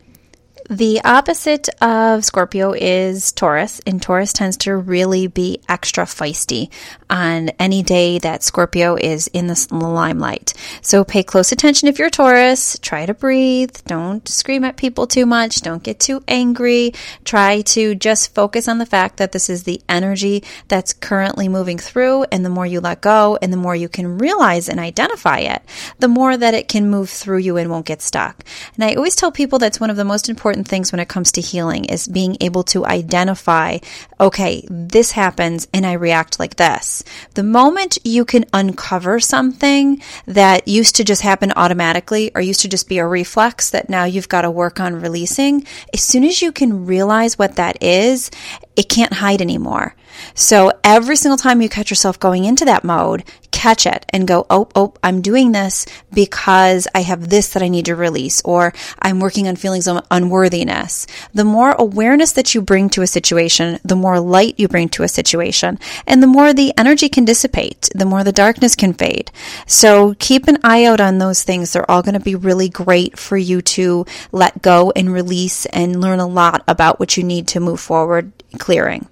The 0.67 0.99
opposite 1.03 1.69
of 1.79 2.25
Scorpio 2.25 2.73
is 2.73 3.31
Taurus, 3.31 3.81
and 3.85 4.01
Taurus 4.01 4.33
tends 4.33 4.57
to 4.57 4.75
really 4.75 5.27
be 5.27 5.61
extra 5.69 6.05
feisty 6.05 6.71
on 7.07 7.49
any 7.59 7.83
day 7.83 8.17
that 8.17 8.41
Scorpio 8.41 8.95
is 8.95 9.27
in 9.27 9.45
the 9.45 9.67
limelight. 9.71 10.55
So 10.81 11.03
pay 11.03 11.21
close 11.21 11.51
attention 11.51 11.87
if 11.87 11.99
you're 11.99 12.09
Taurus. 12.09 12.79
Try 12.79 13.05
to 13.05 13.13
breathe. 13.13 13.75
Don't 13.85 14.27
scream 14.27 14.63
at 14.63 14.75
people 14.75 15.05
too 15.05 15.27
much. 15.27 15.61
Don't 15.61 15.83
get 15.83 15.99
too 15.99 16.23
angry. 16.27 16.93
Try 17.23 17.61
to 17.61 17.93
just 17.93 18.33
focus 18.33 18.67
on 18.67 18.79
the 18.79 18.87
fact 18.87 19.17
that 19.17 19.33
this 19.33 19.51
is 19.51 19.63
the 19.63 19.81
energy 19.87 20.43
that's 20.67 20.93
currently 20.93 21.47
moving 21.47 21.77
through, 21.77 22.23
and 22.31 22.43
the 22.43 22.49
more 22.49 22.65
you 22.65 22.81
let 22.81 23.01
go 23.01 23.37
and 23.39 23.53
the 23.53 23.57
more 23.57 23.75
you 23.75 23.87
can 23.87 24.17
realize 24.17 24.67
and 24.67 24.79
identify 24.79 25.37
it, 25.37 25.61
the 25.99 26.07
more 26.07 26.35
that 26.35 26.55
it 26.55 26.67
can 26.67 26.89
move 26.89 27.11
through 27.11 27.37
you 27.37 27.55
and 27.57 27.69
won't 27.69 27.85
get 27.85 28.01
stuck. 28.01 28.43
And 28.73 28.83
I 28.83 28.95
always 28.95 29.15
tell 29.15 29.31
people 29.31 29.59
that's 29.59 29.79
one 29.79 29.91
of 29.91 29.95
the 29.95 30.03
most 30.03 30.27
important 30.27 30.54
important 30.55 30.69
things 30.69 30.91
when 30.91 31.01
it 31.01 31.09
comes 31.09 31.33
to 31.33 31.41
healing 31.41 31.85
is 31.85 32.07
being 32.07 32.37
able 32.39 32.63
to 32.63 32.85
identify, 32.85 33.77
okay, 34.19 34.65
this 34.69 35.11
happens 35.11 35.67
and 35.73 35.85
I 35.85 35.93
react 35.93 36.39
like 36.39 36.55
this. 36.55 37.03
The 37.33 37.43
moment 37.43 37.97
you 38.05 38.23
can 38.23 38.45
uncover 38.53 39.19
something 39.19 40.01
that 40.25 40.67
used 40.67 40.95
to 40.95 41.03
just 41.03 41.21
happen 41.21 41.51
automatically 41.55 42.31
or 42.33 42.41
used 42.41 42.61
to 42.61 42.69
just 42.69 42.87
be 42.87 42.99
a 42.99 43.05
reflex 43.05 43.71
that 43.71 43.89
now 43.89 44.05
you've 44.05 44.29
got 44.29 44.43
to 44.43 44.51
work 44.51 44.79
on 44.79 45.01
releasing, 45.01 45.65
as 45.93 46.01
soon 46.01 46.23
as 46.23 46.41
you 46.41 46.53
can 46.53 46.85
realize 46.85 47.37
what 47.37 47.57
that 47.57 47.83
is, 47.83 48.31
it 48.77 48.87
can't 48.87 49.13
hide 49.13 49.41
anymore. 49.41 49.93
So 50.33 50.71
every 50.83 51.17
single 51.17 51.37
time 51.37 51.61
you 51.61 51.67
catch 51.67 51.89
yourself 51.89 52.19
going 52.19 52.45
into 52.45 52.63
that 52.65 52.85
mode, 52.85 53.25
catch 53.65 53.87
it 53.87 54.05
and 54.09 54.27
go, 54.27 54.45
oh, 54.51 54.69
oh, 54.75 54.93
I'm 55.01 55.21
doing 55.21 55.51
this 55.51 55.87
because 56.13 56.87
I 56.93 57.01
have 57.01 57.29
this 57.29 57.53
that 57.53 57.63
I 57.63 57.67
need 57.67 57.85
to 57.85 57.95
release, 57.95 58.39
or 58.45 58.73
I'm 59.01 59.19
working 59.19 59.47
on 59.47 59.55
feelings 59.55 59.87
of 59.87 60.05
unworthiness. 60.11 61.07
The 61.33 61.45
more 61.45 61.71
awareness 61.71 62.33
that 62.33 62.53
you 62.53 62.61
bring 62.61 62.91
to 62.91 63.01
a 63.01 63.07
situation, 63.07 63.79
the 63.83 63.95
more 63.95 64.19
light 64.19 64.59
you 64.59 64.67
bring 64.67 64.89
to 64.89 65.01
a 65.01 65.07
situation, 65.07 65.79
and 66.05 66.21
the 66.21 66.27
more 66.27 66.53
the 66.53 66.73
energy 66.77 67.09
can 67.09 67.25
dissipate, 67.25 67.89
the 67.95 68.05
more 68.05 68.23
the 68.23 68.31
darkness 68.31 68.75
can 68.75 68.93
fade. 68.93 69.31
So 69.65 70.13
keep 70.19 70.47
an 70.47 70.59
eye 70.63 70.85
out 70.85 71.01
on 71.01 71.17
those 71.17 71.41
things. 71.41 71.73
They're 71.73 71.89
all 71.89 72.03
going 72.03 72.13
to 72.13 72.19
be 72.19 72.35
really 72.35 72.69
great 72.69 73.17
for 73.17 73.35
you 73.35 73.63
to 73.77 74.05
let 74.31 74.61
go 74.61 74.91
and 74.95 75.11
release 75.11 75.65
and 75.65 76.01
learn 76.01 76.19
a 76.19 76.27
lot 76.27 76.63
about 76.67 76.99
what 76.99 77.17
you 77.17 77.23
need 77.23 77.47
to 77.47 77.59
move 77.59 77.79
forward 77.79 78.31
clearing. 78.59 79.07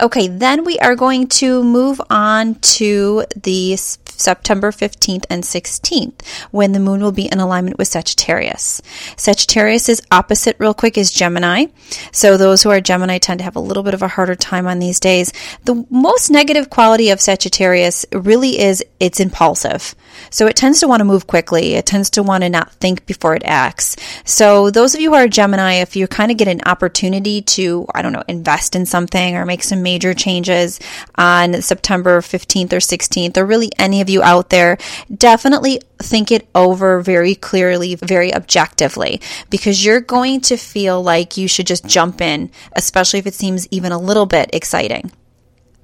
Okay, 0.00 0.28
then 0.28 0.64
we 0.64 0.78
are 0.78 0.96
going 0.96 1.28
to 1.40 1.62
move 1.62 2.00
on 2.10 2.56
to 2.76 3.24
the 3.34 3.76
September 4.20 4.70
15th 4.70 5.24
and 5.30 5.42
16th 5.42 6.20
when 6.50 6.72
the 6.72 6.80
moon 6.80 7.00
will 7.00 7.12
be 7.12 7.26
in 7.26 7.40
alignment 7.40 7.78
with 7.78 7.88
Sagittarius. 7.88 8.82
Sagittarius 9.16 9.88
is 9.88 10.02
opposite, 10.10 10.56
real 10.58 10.74
quick, 10.74 10.96
is 10.98 11.12
Gemini. 11.12 11.66
So 12.12 12.36
those 12.36 12.62
who 12.62 12.70
are 12.70 12.80
Gemini 12.80 13.18
tend 13.18 13.38
to 13.38 13.44
have 13.44 13.56
a 13.56 13.60
little 13.60 13.82
bit 13.82 13.94
of 13.94 14.02
a 14.02 14.08
harder 14.08 14.34
time 14.34 14.66
on 14.66 14.78
these 14.78 15.00
days. 15.00 15.32
The 15.64 15.86
most 15.90 16.30
negative 16.30 16.70
quality 16.70 17.10
of 17.10 17.20
Sagittarius 17.20 18.06
really 18.12 18.58
is 18.58 18.84
it's 19.00 19.20
impulsive. 19.20 19.94
So 20.30 20.46
it 20.46 20.56
tends 20.56 20.80
to 20.80 20.88
want 20.88 21.00
to 21.00 21.04
move 21.04 21.26
quickly. 21.26 21.74
It 21.74 21.86
tends 21.86 22.10
to 22.10 22.22
want 22.22 22.44
to 22.44 22.50
not 22.50 22.72
think 22.74 23.06
before 23.06 23.34
it 23.34 23.42
acts. 23.44 23.96
So 24.24 24.70
those 24.70 24.94
of 24.94 25.00
you 25.00 25.10
who 25.10 25.16
are 25.16 25.28
Gemini, 25.28 25.74
if 25.74 25.96
you 25.96 26.06
kind 26.06 26.30
of 26.30 26.36
get 26.36 26.48
an 26.48 26.60
opportunity 26.66 27.42
to, 27.42 27.86
I 27.94 28.02
don't 28.02 28.12
know, 28.12 28.24
invest 28.28 28.76
in 28.76 28.86
something 28.86 29.36
or 29.36 29.44
make 29.44 29.62
some 29.62 29.82
major 29.82 30.14
changes 30.14 30.80
on 31.16 31.60
September 31.62 32.20
15th 32.20 32.72
or 32.72 32.78
16th, 32.78 33.36
or 33.36 33.44
really 33.44 33.70
any 33.78 34.00
of 34.04 34.10
you 34.10 34.22
out 34.22 34.50
there, 34.50 34.76
definitely 35.12 35.80
think 35.98 36.30
it 36.30 36.46
over 36.54 37.00
very 37.00 37.34
clearly, 37.34 37.94
very 37.96 38.32
objectively, 38.32 39.20
because 39.50 39.84
you're 39.84 40.00
going 40.00 40.40
to 40.42 40.56
feel 40.56 41.02
like 41.02 41.36
you 41.36 41.48
should 41.48 41.66
just 41.66 41.86
jump 41.86 42.20
in, 42.20 42.50
especially 42.74 43.18
if 43.18 43.26
it 43.26 43.34
seems 43.34 43.66
even 43.70 43.90
a 43.90 43.98
little 43.98 44.26
bit 44.26 44.50
exciting. 44.52 45.10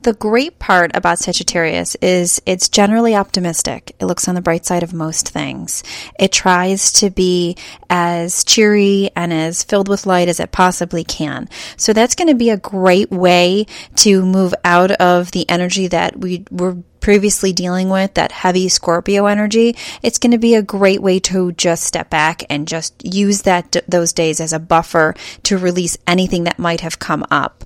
The 0.02 0.14
great 0.14 0.58
part 0.58 0.92
about 0.94 1.18
Sagittarius 1.18 1.94
is 1.96 2.40
it's 2.46 2.70
generally 2.70 3.14
optimistic. 3.14 3.94
It 4.00 4.06
looks 4.06 4.28
on 4.28 4.34
the 4.34 4.40
bright 4.40 4.64
side 4.64 4.82
of 4.82 4.94
most 4.94 5.28
things. 5.28 5.82
It 6.18 6.32
tries 6.32 6.92
to 6.92 7.10
be 7.10 7.58
as 7.90 8.42
cheery 8.44 9.10
and 9.14 9.30
as 9.30 9.62
filled 9.62 9.88
with 9.88 10.06
light 10.06 10.28
as 10.28 10.40
it 10.40 10.52
possibly 10.52 11.04
can. 11.04 11.50
So 11.76 11.92
that's 11.92 12.14
going 12.14 12.28
to 12.28 12.34
be 12.34 12.48
a 12.48 12.56
great 12.56 13.10
way 13.10 13.66
to 13.96 14.24
move 14.24 14.54
out 14.64 14.90
of 14.92 15.32
the 15.32 15.48
energy 15.50 15.88
that 15.88 16.18
we 16.18 16.46
were 16.50 16.78
previously 17.00 17.52
dealing 17.52 17.90
with, 17.90 18.14
that 18.14 18.32
heavy 18.32 18.70
Scorpio 18.70 19.26
energy. 19.26 19.76
It's 20.02 20.18
going 20.18 20.32
to 20.32 20.38
be 20.38 20.54
a 20.54 20.62
great 20.62 21.02
way 21.02 21.20
to 21.20 21.52
just 21.52 21.84
step 21.84 22.08
back 22.08 22.42
and 22.48 22.66
just 22.66 22.94
use 23.04 23.42
that 23.42 23.76
those 23.86 24.14
days 24.14 24.40
as 24.40 24.54
a 24.54 24.58
buffer 24.58 25.14
to 25.42 25.58
release 25.58 25.98
anything 26.06 26.44
that 26.44 26.58
might 26.58 26.80
have 26.80 26.98
come 26.98 27.26
up. 27.30 27.64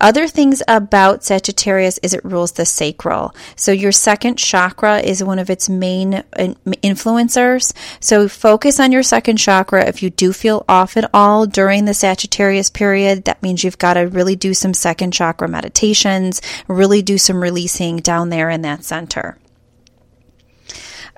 Other 0.00 0.28
things 0.28 0.62
about 0.68 1.24
Sagittarius 1.24 1.98
is 1.98 2.12
it 2.12 2.24
rules 2.24 2.52
the 2.52 2.66
sacral. 2.66 3.34
So 3.56 3.72
your 3.72 3.92
second 3.92 4.36
chakra 4.36 4.98
is 5.00 5.24
one 5.24 5.38
of 5.38 5.48
its 5.48 5.70
main 5.70 6.22
influencers. 6.36 7.72
So 8.00 8.28
focus 8.28 8.78
on 8.78 8.92
your 8.92 9.02
second 9.02 9.38
chakra. 9.38 9.86
If 9.86 10.02
you 10.02 10.10
do 10.10 10.34
feel 10.34 10.64
off 10.68 10.98
at 10.98 11.08
all 11.14 11.46
during 11.46 11.86
the 11.86 11.94
Sagittarius 11.94 12.68
period, 12.68 13.24
that 13.24 13.42
means 13.42 13.64
you've 13.64 13.78
got 13.78 13.94
to 13.94 14.00
really 14.00 14.36
do 14.36 14.52
some 14.52 14.74
second 14.74 15.12
chakra 15.12 15.48
meditations, 15.48 16.42
really 16.68 17.00
do 17.00 17.16
some 17.16 17.42
releasing 17.42 17.96
down 17.96 18.28
there 18.28 18.50
in 18.50 18.62
that 18.62 18.84
center. 18.84 19.38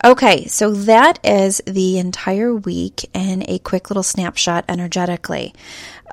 Okay, 0.04 0.46
so 0.46 0.70
that 0.70 1.18
is 1.24 1.60
the 1.66 1.98
entire 1.98 2.54
week 2.54 3.10
and 3.12 3.44
a 3.48 3.58
quick 3.58 3.90
little 3.90 4.04
snapshot 4.04 4.64
energetically 4.68 5.52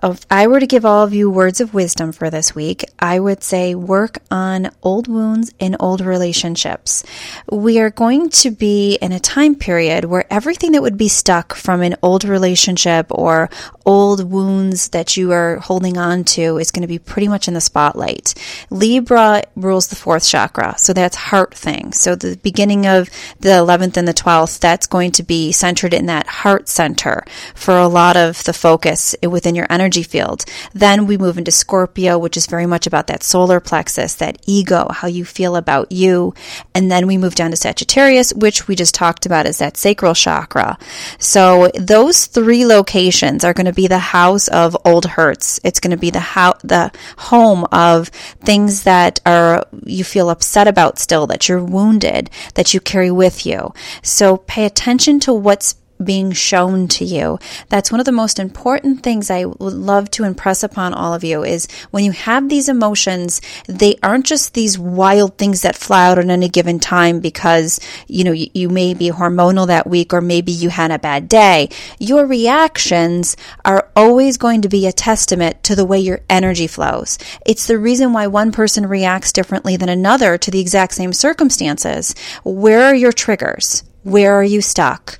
if 0.04 0.26
I 0.30 0.48
were 0.48 0.60
to 0.60 0.68
give 0.68 0.86
all 0.86 1.04
of 1.04 1.14
you 1.14 1.30
words 1.30 1.62
of 1.62 1.74
wisdom 1.74 2.12
for 2.12 2.30
this 2.30 2.54
week, 2.54 2.84
I 3.00 3.20
would 3.20 3.44
say 3.44 3.76
work 3.76 4.20
on 4.30 4.70
old 4.84 5.08
wounds 5.08 5.54
and 5.60 5.76
old 5.80 6.02
relationships. 6.02 7.04
We 7.50 7.80
are 7.80 7.90
going 7.90 8.30
to 8.30 8.52
be 8.52 8.96
in 8.96 9.12
a 9.12 9.20
time 9.20 9.56
period 9.56 10.06
where 10.06 10.26
everything 10.32 10.74
that 10.74 10.82
would 10.82 10.98
be 10.98 11.08
stuck 11.08 11.56
from 11.56 11.82
an 11.82 11.96
old 12.02 12.24
relationship 12.26 13.08
or 13.10 13.50
old 13.86 14.30
wounds 14.30 14.90
that 14.90 15.16
you 15.16 15.32
are 15.32 15.58
holding 15.58 15.98
on 15.98 16.24
to 16.24 16.58
is 16.58 16.72
going 16.72 16.82
to 16.82 16.88
be 16.88 17.00
pretty 17.00 17.28
much 17.28 17.48
in 17.48 17.54
the 17.54 17.62
spotlight. 17.62 18.34
Libra 18.70 19.44
rules 19.56 19.88
the 19.88 19.96
fourth 19.96 20.28
chakra, 20.28 20.76
so 20.78 20.94
that's 20.94 21.16
heart 21.16 21.54
thing. 21.54 21.94
So 21.94 22.16
the 22.16 22.38
beginning 22.38 22.86
of 22.86 23.10
the 23.40 23.50
11th 23.50 23.98
and 23.98 24.08
the 24.08 24.14
12th, 24.14 24.60
that's 24.60 24.88
going 24.88 25.12
to 25.14 25.24
be 25.24 25.52
centered 25.52 25.94
in 25.94 26.08
that 26.08 26.28
heart 26.28 26.68
center 26.68 27.24
for 27.54 27.78
a 27.78 27.88
lot 27.88 28.18
of 28.18 28.44
the 28.44 28.54
focus 28.54 29.16
within 29.24 29.56
your 29.56 29.68
energy 29.70 29.85
energy 29.86 30.02
field. 30.02 30.46
Then 30.74 31.06
we 31.06 31.16
move 31.16 31.38
into 31.38 31.52
Scorpio, 31.52 32.18
which 32.18 32.38
is 32.38 32.48
very 32.48 32.66
much 32.66 32.88
about 32.88 33.06
that 33.08 33.22
solar 33.22 33.60
plexus, 33.60 34.16
that 34.16 34.42
ego, 34.48 34.88
how 34.90 35.08
you 35.08 35.24
feel 35.24 35.56
about 35.56 35.92
you. 35.92 36.34
And 36.74 36.90
then 36.90 37.06
we 37.06 37.20
move 37.20 37.36
down 37.36 37.52
to 37.52 37.58
Sagittarius, 37.58 38.34
which 38.34 38.68
we 38.68 38.76
just 38.76 38.96
talked 38.96 39.28
about 39.28 39.46
as 39.46 39.60
that 39.60 39.78
sacral 39.78 40.16
chakra. 40.16 40.80
So 41.20 41.70
those 41.76 42.26
three 42.26 42.66
locations 42.66 43.44
are 43.44 43.54
going 43.54 43.68
to 43.68 43.74
be 43.74 43.86
the 43.86 44.00
house 44.00 44.48
of 44.48 44.76
old 44.84 45.06
hurts. 45.06 45.60
It's 45.64 45.80
going 45.80 45.92
to 45.92 45.98
be 45.98 46.10
the 46.10 46.20
how 46.20 46.56
the 46.64 46.92
home 47.18 47.66
of 47.72 48.08
things 48.42 48.84
that 48.84 49.20
are 49.24 49.68
you 49.86 50.04
feel 50.04 50.32
upset 50.32 50.68
about 50.68 50.98
still, 50.98 51.28
that 51.28 51.48
you're 51.48 51.64
wounded, 51.64 52.32
that 52.56 52.74
you 52.74 52.80
carry 52.80 53.12
with 53.12 53.46
you. 53.46 53.72
So 54.02 54.38
pay 54.38 54.66
attention 54.66 55.20
to 55.22 55.34
what's 55.34 55.76
being 56.04 56.32
shown 56.32 56.88
to 56.90 57.06
you. 57.06 57.40
That's 57.70 57.92
one 57.92 58.00
of 58.00 58.06
the 58.06 58.12
most 58.12 58.40
important 58.40 59.04
things 59.04 59.32
I 59.32 59.46
would 59.46 59.74
love 59.74 60.12
to 60.12 60.24
impress 60.24 60.64
upon 60.64 60.94
all 60.94 61.14
of 61.14 61.24
you 61.24 61.44
is 61.44 61.68
when 61.92 62.04
you 62.04 62.12
have 62.12 62.50
these 62.50 62.70
emotions, 62.70 63.42
they 63.68 63.96
aren't 64.04 64.26
just 64.26 64.54
these 64.54 64.78
wild 64.78 65.38
things 65.38 65.62
that 65.62 65.76
fly 65.76 66.10
out 66.10 66.20
at 66.20 66.30
any 66.30 66.50
given 66.50 66.80
time 66.80 67.20
because, 67.20 67.80
you 68.08 68.24
know, 68.24 68.32
you, 68.32 68.48
you 68.54 68.70
may 68.70 68.94
be 68.94 69.10
hormonal 69.10 69.68
that 69.68 69.88
week 69.88 70.14
or 70.14 70.22
maybe 70.22 70.52
you 70.52 70.70
had 70.70 70.92
a 70.92 71.00
bad 71.00 71.30
day. 71.30 71.70
Your 72.00 72.26
reactions 72.26 73.38
are 73.64 73.90
always 73.96 74.38
going 74.38 74.62
to 74.62 74.70
be 74.70 74.88
a 74.88 74.92
testament 74.92 75.64
to 75.64 75.76
the 75.76 75.86
way 75.86 76.00
your 76.00 76.22
energy 76.30 76.68
flows. 76.68 77.18
It's 77.46 77.68
the 77.68 77.80
reason 77.80 78.14
why 78.14 78.28
one 78.28 78.52
person 78.52 78.86
reacts 78.86 79.32
differently 79.32 79.78
than 79.78 79.90
another 79.90 80.38
to 80.38 80.52
the 80.52 80.60
exact 80.60 80.94
same 80.94 81.14
circumstances. 81.14 82.14
Where 82.44 82.84
are 82.84 82.96
your 82.96 83.14
triggers? 83.14 83.84
Where 84.06 84.36
are 84.36 84.44
you 84.44 84.62
stuck? 84.62 85.18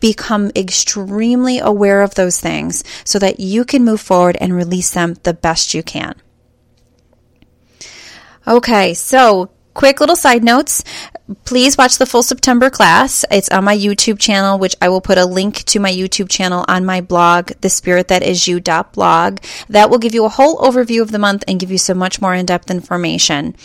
Become 0.00 0.50
extremely 0.56 1.60
aware 1.60 2.02
of 2.02 2.16
those 2.16 2.40
things 2.40 2.82
so 3.04 3.20
that 3.20 3.38
you 3.38 3.64
can 3.64 3.84
move 3.84 4.00
forward 4.00 4.36
and 4.40 4.52
release 4.52 4.90
them 4.90 5.14
the 5.22 5.32
best 5.32 5.74
you 5.74 5.84
can. 5.84 6.16
Okay, 8.44 8.94
so 8.94 9.50
quick 9.74 10.00
little 10.00 10.16
side 10.16 10.42
notes 10.42 10.82
please 11.44 11.76
watch 11.76 11.98
the 11.98 12.06
full 12.06 12.22
September 12.22 12.70
class. 12.70 13.24
It's 13.30 13.48
on 13.48 13.64
my 13.64 13.76
YouTube 13.76 14.18
channel, 14.18 14.58
which 14.58 14.76
I 14.80 14.88
will 14.88 15.00
put 15.00 15.18
a 15.18 15.26
link 15.26 15.64
to 15.64 15.80
my 15.80 15.90
YouTube 15.90 16.28
channel 16.28 16.64
on 16.68 16.84
my 16.84 17.00
blog, 17.00 17.50
the 17.60 17.68
spirit 17.68 18.08
that 18.08 18.22
is 18.22 18.46
you 18.46 18.60
blog. 18.92 19.38
That 19.68 19.90
will 19.90 19.98
give 19.98 20.14
you 20.14 20.24
a 20.24 20.28
whole 20.28 20.58
overview 20.58 21.02
of 21.02 21.10
the 21.10 21.18
month 21.18 21.42
and 21.48 21.58
give 21.58 21.70
you 21.70 21.78
so 21.78 21.94
much 21.94 22.20
more 22.20 22.34
in-depth 22.34 22.70
information. 22.70 23.56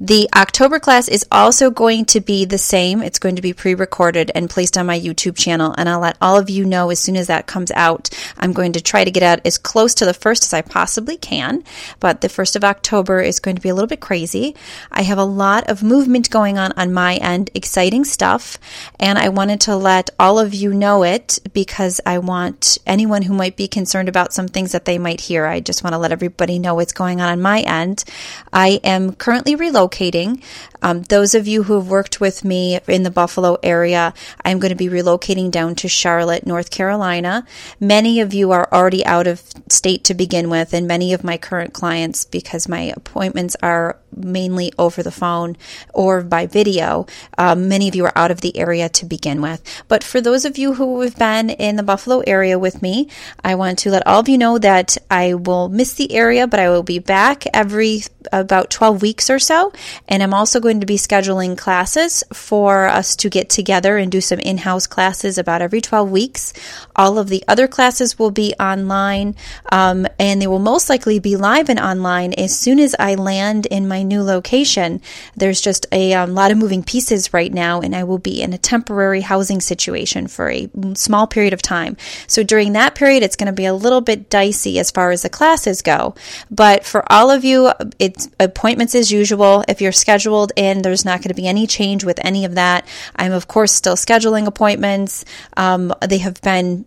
The 0.00 0.28
October 0.34 0.80
class 0.80 1.08
is 1.08 1.24
also 1.30 1.70
going 1.70 2.06
to 2.06 2.20
be 2.20 2.44
the 2.44 2.58
same. 2.58 3.00
It's 3.00 3.18
going 3.20 3.36
to 3.36 3.42
be 3.42 3.52
pre-recorded 3.52 4.32
and 4.34 4.50
placed 4.50 4.76
on 4.76 4.86
my 4.86 4.98
YouTube 4.98 5.36
channel, 5.36 5.74
and 5.76 5.88
I'll 5.88 6.00
let 6.00 6.18
all 6.20 6.36
of 6.36 6.50
you 6.50 6.64
know 6.64 6.90
as 6.90 6.98
soon 6.98 7.16
as 7.16 7.28
that 7.28 7.46
comes 7.46 7.70
out. 7.72 8.10
I'm 8.38 8.52
going 8.52 8.72
to 8.72 8.80
try 8.80 9.04
to 9.04 9.10
get 9.10 9.22
out 9.22 9.40
as 9.44 9.58
close 9.58 9.94
to 9.96 10.04
the 10.04 10.14
first 10.14 10.44
as 10.44 10.52
I 10.52 10.62
possibly 10.62 11.16
can, 11.16 11.62
but 12.00 12.22
the 12.22 12.28
first 12.28 12.56
of 12.56 12.64
October 12.64 13.20
is 13.20 13.38
going 13.38 13.56
to 13.56 13.62
be 13.62 13.68
a 13.68 13.74
little 13.74 13.88
bit 13.88 14.00
crazy. 14.00 14.56
I 14.90 15.02
have 15.02 15.18
a 15.18 15.24
lot 15.24 15.70
of 15.70 15.82
movement 15.82 16.30
going 16.30 16.58
on 16.58 16.72
on 16.72 16.92
my 16.92 17.03
my 17.04 17.16
end. 17.16 17.50
Exciting 17.54 18.04
stuff. 18.04 18.58
And 18.98 19.18
I 19.18 19.28
wanted 19.28 19.60
to 19.62 19.76
let 19.76 20.08
all 20.18 20.38
of 20.38 20.54
you 20.54 20.72
know 20.72 21.02
it 21.14 21.38
because 21.52 22.00
I 22.06 22.16
want 22.32 22.78
anyone 22.86 23.22
who 23.22 23.34
might 23.34 23.56
be 23.62 23.68
concerned 23.68 24.08
about 24.08 24.32
some 24.32 24.48
things 24.48 24.72
that 24.72 24.86
they 24.86 24.98
might 25.06 25.20
hear. 25.28 25.44
I 25.44 25.60
just 25.60 25.84
want 25.84 25.92
to 25.92 25.98
let 25.98 26.12
everybody 26.12 26.58
know 26.58 26.74
what's 26.76 27.00
going 27.02 27.20
on 27.20 27.28
on 27.28 27.42
my 27.42 27.60
end. 27.82 28.04
I 28.52 28.68
am 28.94 29.12
currently 29.24 29.54
relocating. 29.54 30.42
Um, 30.84 31.02
those 31.02 31.34
of 31.34 31.48
you 31.48 31.62
who 31.64 31.74
have 31.74 31.88
worked 31.88 32.20
with 32.20 32.44
me 32.44 32.78
in 32.86 33.02
the 33.04 33.10
Buffalo 33.10 33.56
area, 33.62 34.12
I'm 34.44 34.58
going 34.58 34.76
to 34.76 34.84
be 34.86 34.88
relocating 34.88 35.50
down 35.50 35.74
to 35.76 35.88
Charlotte, 35.88 36.46
North 36.46 36.70
Carolina. 36.70 37.46
Many 37.80 38.20
of 38.20 38.34
you 38.34 38.52
are 38.52 38.68
already 38.70 39.04
out 39.06 39.26
of 39.26 39.42
state 39.68 40.04
to 40.04 40.14
begin 40.14 40.50
with, 40.50 40.74
and 40.74 40.86
many 40.86 41.14
of 41.14 41.24
my 41.24 41.36
current 41.38 41.72
clients, 41.72 42.26
because 42.26 42.68
my 42.68 42.82
appointments 43.00 43.56
are 43.62 43.98
mainly 44.14 44.72
over 44.78 45.02
the 45.02 45.10
phone 45.10 45.56
or 45.92 46.22
by 46.22 46.46
video, 46.46 46.93
um, 47.38 47.68
many 47.68 47.88
of 47.88 47.94
you 47.94 48.04
are 48.04 48.16
out 48.16 48.30
of 48.30 48.40
the 48.40 48.56
area 48.56 48.88
to 48.88 49.04
begin 49.06 49.40
with. 49.40 49.60
But 49.88 50.04
for 50.04 50.20
those 50.20 50.44
of 50.44 50.58
you 50.58 50.74
who 50.74 51.00
have 51.00 51.16
been 51.18 51.50
in 51.50 51.76
the 51.76 51.82
Buffalo 51.82 52.22
area 52.26 52.58
with 52.58 52.82
me, 52.82 53.08
I 53.42 53.54
want 53.54 53.78
to 53.80 53.90
let 53.90 54.06
all 54.06 54.20
of 54.20 54.28
you 54.28 54.38
know 54.38 54.58
that 54.58 54.96
I 55.10 55.34
will 55.34 55.68
miss 55.68 55.94
the 55.94 56.12
area, 56.12 56.46
but 56.46 56.60
I 56.60 56.70
will 56.70 56.82
be 56.82 56.98
back 56.98 57.44
every 57.52 58.02
about 58.32 58.70
12 58.70 59.02
weeks 59.02 59.30
or 59.30 59.38
so. 59.38 59.72
And 60.08 60.22
I'm 60.22 60.34
also 60.34 60.60
going 60.60 60.80
to 60.80 60.86
be 60.86 60.96
scheduling 60.96 61.56
classes 61.56 62.24
for 62.32 62.86
us 62.86 63.16
to 63.16 63.30
get 63.30 63.48
together 63.48 63.96
and 63.96 64.10
do 64.10 64.20
some 64.20 64.38
in 64.40 64.58
house 64.58 64.86
classes 64.86 65.38
about 65.38 65.62
every 65.62 65.80
12 65.80 66.10
weeks. 66.10 66.52
All 66.96 67.18
of 67.18 67.28
the 67.28 67.42
other 67.48 67.66
classes 67.66 68.18
will 68.18 68.30
be 68.30 68.54
online, 68.60 69.34
um, 69.72 70.06
and 70.18 70.40
they 70.40 70.46
will 70.46 70.58
most 70.58 70.88
likely 70.88 71.18
be 71.18 71.36
live 71.36 71.68
and 71.68 71.80
online 71.80 72.32
as 72.34 72.58
soon 72.58 72.78
as 72.78 72.94
I 72.98 73.14
land 73.14 73.66
in 73.66 73.88
my 73.88 74.02
new 74.02 74.22
location. 74.22 75.00
There's 75.36 75.60
just 75.60 75.86
a 75.92 76.14
um, 76.14 76.34
lot 76.34 76.50
of 76.50 76.58
moving 76.58 76.82
pieces 76.82 77.32
right 77.32 77.52
now, 77.52 77.80
and 77.80 77.94
I 77.94 78.04
will 78.04 78.18
be 78.18 78.42
in 78.42 78.52
a 78.52 78.58
temporary 78.58 79.22
housing 79.22 79.60
situation 79.60 80.28
for 80.28 80.50
a 80.50 80.68
small 80.94 81.26
period 81.26 81.52
of 81.52 81.62
time. 81.62 81.96
So 82.26 82.42
during 82.42 82.72
that 82.72 82.94
period, 82.94 83.22
it's 83.22 83.36
going 83.36 83.46
to 83.46 83.52
be 83.52 83.66
a 83.66 83.74
little 83.74 84.00
bit 84.00 84.30
dicey 84.30 84.78
as 84.78 84.90
far 84.90 85.10
as 85.10 85.22
the 85.22 85.28
classes 85.28 85.82
go. 85.82 86.14
But 86.50 86.84
for 86.84 87.10
all 87.10 87.30
of 87.30 87.44
you, 87.44 87.72
it's 87.98 88.13
appointments 88.38 88.94
as 88.94 89.10
usual. 89.10 89.64
If 89.68 89.80
you're 89.80 89.92
scheduled 89.92 90.52
in, 90.56 90.82
there's 90.82 91.04
not 91.04 91.20
going 91.20 91.28
to 91.28 91.34
be 91.34 91.46
any 91.46 91.66
change 91.66 92.04
with 92.04 92.18
any 92.24 92.44
of 92.44 92.54
that. 92.54 92.86
I'm, 93.16 93.32
of 93.32 93.48
course, 93.48 93.72
still 93.72 93.96
scheduling 93.96 94.46
appointments. 94.46 95.24
Um, 95.56 95.92
they 96.06 96.18
have 96.18 96.40
been 96.42 96.84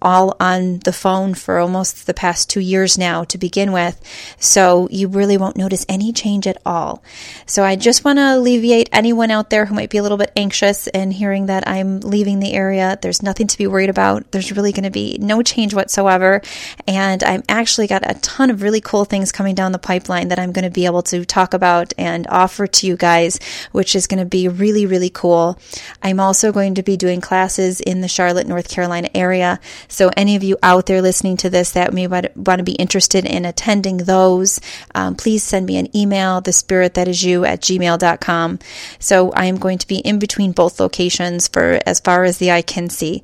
all 0.00 0.36
on 0.40 0.80
the 0.80 0.92
phone 0.92 1.34
for 1.34 1.58
almost 1.58 2.06
the 2.06 2.14
past 2.14 2.50
two 2.50 2.60
years 2.60 2.98
now 2.98 3.24
to 3.24 3.38
begin 3.38 3.72
with. 3.72 4.00
So 4.38 4.88
you 4.90 5.08
really 5.08 5.36
won't 5.36 5.56
notice 5.56 5.86
any 5.88 6.12
change 6.12 6.46
at 6.46 6.60
all. 6.64 7.02
So 7.46 7.64
I 7.64 7.76
just 7.76 8.04
want 8.04 8.18
to 8.18 8.36
alleviate 8.36 8.88
anyone 8.92 9.30
out 9.30 9.50
there 9.50 9.66
who 9.66 9.74
might 9.74 9.90
be 9.90 9.98
a 9.98 10.02
little 10.02 10.18
bit 10.18 10.32
anxious 10.36 10.86
in 10.88 11.10
hearing 11.10 11.46
that 11.46 11.66
I'm 11.68 12.00
leaving 12.00 12.40
the 12.40 12.52
area. 12.52 12.98
There's 13.00 13.22
nothing 13.22 13.46
to 13.46 13.58
be 13.58 13.66
worried 13.66 13.90
about. 13.90 14.30
There's 14.32 14.52
really 14.52 14.72
going 14.72 14.84
to 14.84 14.90
be 14.90 15.18
no 15.20 15.42
change 15.42 15.74
whatsoever. 15.74 16.42
And 16.86 17.22
I'm 17.22 17.42
actually 17.48 17.86
got 17.86 18.08
a 18.08 18.18
ton 18.20 18.50
of 18.50 18.62
really 18.62 18.80
cool 18.80 19.04
things 19.04 19.32
coming 19.32 19.54
down 19.54 19.72
the 19.72 19.78
pipeline 19.78 20.28
that 20.28 20.38
I'm 20.38 20.52
going 20.52 20.65
to 20.66 20.74
be 20.74 20.86
able 20.86 21.02
to 21.02 21.24
talk 21.24 21.54
about 21.54 21.92
and 21.96 22.26
offer 22.28 22.66
to 22.66 22.86
you 22.86 22.96
guys, 22.96 23.38
which 23.72 23.94
is 23.94 24.06
going 24.06 24.18
to 24.18 24.26
be 24.26 24.48
really, 24.48 24.86
really 24.86 25.10
cool. 25.10 25.58
I'm 26.02 26.20
also 26.20 26.52
going 26.52 26.74
to 26.76 26.82
be 26.82 26.96
doing 26.96 27.20
classes 27.20 27.80
in 27.80 28.00
the 28.00 28.08
Charlotte, 28.08 28.46
North 28.46 28.68
Carolina 28.68 29.08
area. 29.14 29.60
So 29.88 30.10
any 30.16 30.36
of 30.36 30.42
you 30.42 30.56
out 30.62 30.86
there 30.86 31.02
listening 31.02 31.36
to 31.38 31.50
this 31.50 31.72
that 31.72 31.92
may 31.92 32.06
want 32.06 32.58
to 32.58 32.62
be 32.62 32.72
interested 32.72 33.24
in 33.24 33.44
attending 33.44 33.98
those, 33.98 34.60
um, 34.94 35.14
please 35.14 35.42
send 35.42 35.66
me 35.66 35.76
an 35.76 35.94
email, 35.96 36.40
the 36.40 36.52
spirit 36.52 36.94
that 36.94 37.08
is 37.08 37.22
you 37.22 37.44
at 37.44 37.60
gmail.com. 37.60 38.58
So 38.98 39.32
I 39.32 39.46
am 39.46 39.56
going 39.56 39.78
to 39.78 39.86
be 39.86 39.98
in 39.98 40.18
between 40.18 40.52
both 40.52 40.80
locations 40.80 41.48
for 41.48 41.80
as 41.86 42.00
far 42.00 42.24
as 42.24 42.38
the 42.38 42.50
eye 42.50 42.62
can 42.62 42.88
see. 42.88 43.22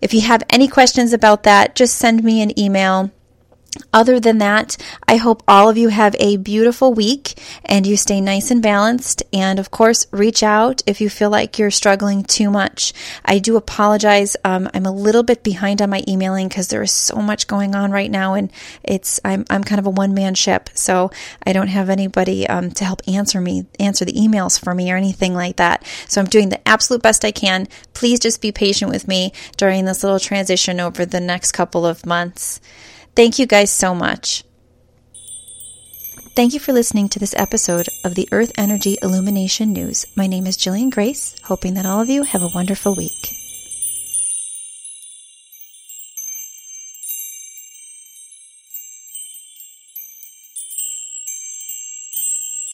If 0.00 0.14
you 0.14 0.22
have 0.22 0.42
any 0.50 0.68
questions 0.68 1.12
about 1.12 1.44
that, 1.44 1.74
just 1.74 1.96
send 1.96 2.24
me 2.24 2.42
an 2.42 2.58
email. 2.58 3.10
Other 3.92 4.18
than 4.18 4.38
that, 4.38 4.76
I 5.06 5.16
hope 5.16 5.42
all 5.46 5.68
of 5.68 5.78
you 5.78 5.88
have 5.88 6.16
a 6.18 6.36
beautiful 6.36 6.92
week 6.92 7.34
and 7.64 7.86
you 7.86 7.96
stay 7.96 8.20
nice 8.20 8.50
and 8.50 8.62
balanced. 8.62 9.22
And 9.32 9.58
of 9.58 9.70
course, 9.70 10.06
reach 10.10 10.42
out 10.42 10.82
if 10.86 11.00
you 11.00 11.08
feel 11.08 11.30
like 11.30 11.58
you're 11.58 11.70
struggling 11.70 12.24
too 12.24 12.50
much. 12.50 12.92
I 13.24 13.38
do 13.38 13.56
apologize. 13.56 14.36
Um, 14.44 14.68
I'm 14.74 14.86
a 14.86 14.92
little 14.92 15.22
bit 15.22 15.44
behind 15.44 15.80
on 15.80 15.90
my 15.90 16.02
emailing 16.08 16.48
because 16.48 16.68
there 16.68 16.82
is 16.82 16.92
so 16.92 17.16
much 17.16 17.46
going 17.46 17.74
on 17.76 17.92
right 17.92 18.10
now, 18.10 18.34
and 18.34 18.52
it's 18.82 19.20
I'm 19.24 19.44
I'm 19.50 19.62
kind 19.62 19.78
of 19.78 19.86
a 19.86 19.90
one 19.90 20.14
man 20.14 20.34
ship, 20.34 20.70
so 20.74 21.10
I 21.46 21.52
don't 21.52 21.68
have 21.68 21.90
anybody 21.90 22.48
um, 22.48 22.70
to 22.72 22.84
help 22.84 23.02
answer 23.06 23.40
me 23.40 23.66
answer 23.78 24.04
the 24.04 24.12
emails 24.12 24.62
for 24.62 24.74
me 24.74 24.90
or 24.92 24.96
anything 24.96 25.34
like 25.34 25.56
that. 25.56 25.84
So 26.08 26.20
I'm 26.20 26.26
doing 26.26 26.48
the 26.48 26.68
absolute 26.68 27.02
best 27.02 27.24
I 27.24 27.30
can. 27.30 27.68
Please 27.94 28.18
just 28.18 28.40
be 28.40 28.50
patient 28.52 28.90
with 28.90 29.06
me 29.06 29.32
during 29.56 29.84
this 29.84 30.02
little 30.02 30.20
transition 30.20 30.80
over 30.80 31.06
the 31.06 31.20
next 31.20 31.52
couple 31.52 31.86
of 31.86 32.04
months. 32.04 32.60
Thank 33.14 33.38
you 33.38 33.46
guys 33.46 33.70
so 33.70 33.94
much. 33.94 34.44
Thank 36.36 36.54
you 36.54 36.60
for 36.60 36.72
listening 36.72 37.08
to 37.10 37.18
this 37.18 37.34
episode 37.36 37.88
of 38.04 38.14
the 38.14 38.28
Earth 38.30 38.52
Energy 38.56 38.96
Illumination 39.02 39.72
News. 39.72 40.06
My 40.16 40.26
name 40.26 40.46
is 40.46 40.56
Jillian 40.56 40.90
Grace, 40.90 41.34
hoping 41.44 41.74
that 41.74 41.86
all 41.86 42.00
of 42.00 42.08
you 42.08 42.22
have 42.22 42.42
a 42.42 42.48
wonderful 42.54 42.94
week. 42.94 43.39